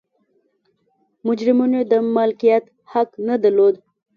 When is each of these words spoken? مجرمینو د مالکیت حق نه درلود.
مجرمینو 1.27 1.79
د 1.91 1.93
مالکیت 2.15 2.63
حق 2.91 3.09
نه 3.27 3.35
درلود. 3.43 3.75